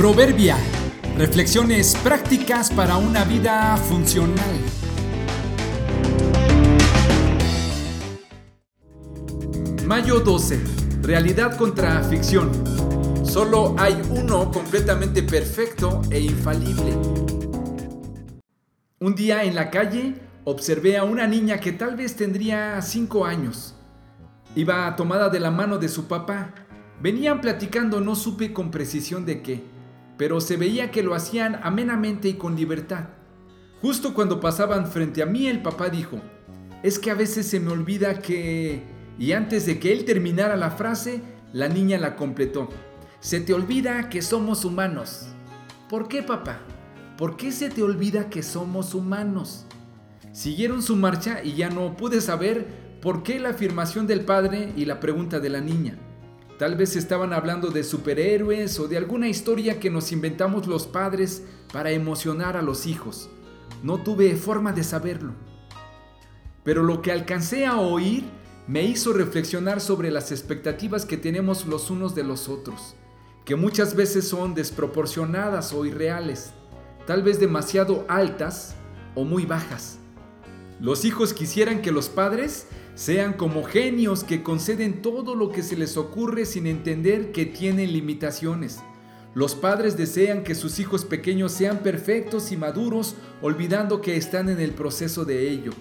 [0.00, 0.56] Proverbia.
[1.18, 4.56] Reflexiones prácticas para una vida funcional.
[9.84, 10.58] Mayo 12.
[11.02, 12.50] Realidad contra ficción.
[13.26, 16.96] Solo hay uno completamente perfecto e infalible.
[19.00, 20.14] Un día en la calle
[20.44, 23.74] observé a una niña que tal vez tendría 5 años.
[24.56, 26.54] Iba tomada de la mano de su papá.
[27.02, 29.62] Venían platicando, no supe con precisión de qué,
[30.20, 33.06] pero se veía que lo hacían amenamente y con libertad.
[33.80, 36.20] Justo cuando pasaban frente a mí, el papá dijo,
[36.82, 38.82] es que a veces se me olvida que
[39.18, 41.22] y antes de que él terminara la frase,
[41.54, 42.68] la niña la completó.
[43.20, 45.28] Se te olvida que somos humanos.
[45.88, 46.58] ¿Por qué, papá?
[47.16, 49.64] ¿Por qué se te olvida que somos humanos?
[50.32, 52.66] Siguieron su marcha y ya no pude saber
[53.00, 55.96] por qué la afirmación del padre y la pregunta de la niña.
[56.60, 61.42] Tal vez estaban hablando de superhéroes o de alguna historia que nos inventamos los padres
[61.72, 63.30] para emocionar a los hijos.
[63.82, 65.32] No tuve forma de saberlo.
[66.62, 68.24] Pero lo que alcancé a oír
[68.66, 72.94] me hizo reflexionar sobre las expectativas que tenemos los unos de los otros,
[73.46, 76.50] que muchas veces son desproporcionadas o irreales,
[77.06, 78.74] tal vez demasiado altas
[79.14, 79.98] o muy bajas.
[80.78, 85.76] Los hijos quisieran que los padres sean como genios que conceden todo lo que se
[85.76, 88.80] les ocurre sin entender que tienen limitaciones.
[89.34, 94.60] Los padres desean que sus hijos pequeños sean perfectos y maduros, olvidando que están en
[94.60, 95.72] el proceso de ello.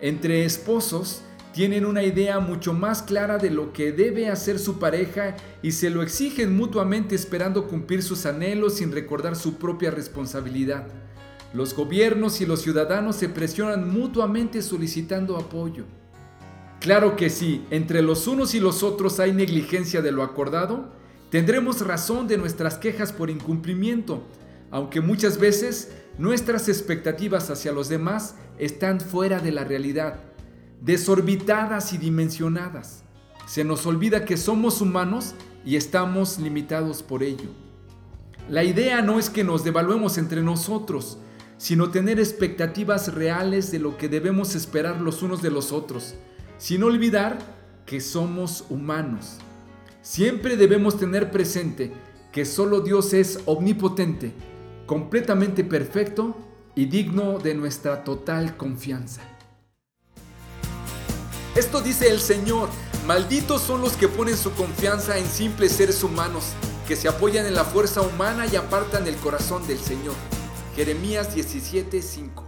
[0.00, 5.36] Entre esposos, tienen una idea mucho más clara de lo que debe hacer su pareja
[5.62, 10.86] y se lo exigen mutuamente esperando cumplir sus anhelos sin recordar su propia responsabilidad.
[11.54, 15.84] Los gobiernos y los ciudadanos se presionan mutuamente solicitando apoyo.
[16.80, 20.92] Claro que sí, entre los unos y los otros hay negligencia de lo acordado,
[21.30, 24.22] tendremos razón de nuestras quejas por incumplimiento,
[24.70, 30.20] aunque muchas veces nuestras expectativas hacia los demás están fuera de la realidad
[30.80, 33.02] desorbitadas y dimensionadas.
[33.46, 35.34] Se nos olvida que somos humanos
[35.64, 37.50] y estamos limitados por ello.
[38.48, 41.18] La idea no es que nos devaluemos entre nosotros,
[41.56, 46.14] sino tener expectativas reales de lo que debemos esperar los unos de los otros,
[46.58, 47.38] sin olvidar
[47.86, 49.38] que somos humanos.
[50.02, 51.92] Siempre debemos tener presente
[52.32, 54.32] que solo Dios es omnipotente,
[54.86, 56.36] completamente perfecto
[56.74, 59.22] y digno de nuestra total confianza.
[61.54, 62.68] Esto dice el Señor,
[63.06, 66.52] malditos son los que ponen su confianza en simples seres humanos,
[66.86, 70.14] que se apoyan en la fuerza humana y apartan el corazón del Señor.
[70.76, 72.47] Jeremías 17:5